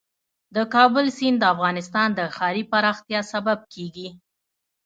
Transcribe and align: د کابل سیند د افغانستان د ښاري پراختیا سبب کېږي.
د 0.55 0.57
کابل 0.73 1.05
سیند 1.17 1.37
د 1.39 1.43
افغانستان 1.53 2.09
د 2.15 2.19
ښاري 2.35 2.63
پراختیا 2.71 3.21
سبب 3.33 3.59
کېږي. 3.73 4.07